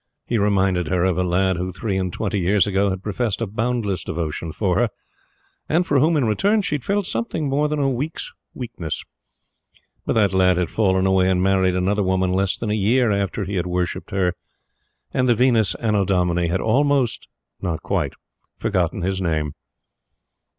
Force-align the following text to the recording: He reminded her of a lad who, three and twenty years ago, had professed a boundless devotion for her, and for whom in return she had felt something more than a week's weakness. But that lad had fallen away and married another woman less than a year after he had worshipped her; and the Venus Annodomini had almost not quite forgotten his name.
He 0.25 0.39
reminded 0.39 0.87
her 0.87 1.03
of 1.03 1.19
a 1.19 1.23
lad 1.23 1.57
who, 1.57 1.71
three 1.71 1.95
and 1.95 2.11
twenty 2.11 2.39
years 2.39 2.65
ago, 2.65 2.89
had 2.89 3.03
professed 3.03 3.39
a 3.39 3.45
boundless 3.45 4.03
devotion 4.03 4.51
for 4.51 4.79
her, 4.79 4.89
and 5.69 5.85
for 5.85 5.99
whom 5.99 6.17
in 6.17 6.25
return 6.25 6.63
she 6.63 6.73
had 6.73 6.83
felt 6.83 7.05
something 7.05 7.47
more 7.47 7.67
than 7.67 7.77
a 7.77 7.87
week's 7.87 8.31
weakness. 8.55 9.03
But 10.03 10.13
that 10.13 10.33
lad 10.33 10.57
had 10.57 10.71
fallen 10.71 11.05
away 11.05 11.29
and 11.29 11.43
married 11.43 11.75
another 11.75 12.01
woman 12.01 12.31
less 12.31 12.57
than 12.57 12.71
a 12.71 12.75
year 12.75 13.11
after 13.11 13.43
he 13.45 13.57
had 13.57 13.67
worshipped 13.67 14.09
her; 14.09 14.33
and 15.13 15.29
the 15.29 15.35
Venus 15.35 15.75
Annodomini 15.75 16.47
had 16.47 16.61
almost 16.61 17.27
not 17.61 17.83
quite 17.83 18.13
forgotten 18.57 19.03
his 19.03 19.21
name. 19.21 19.53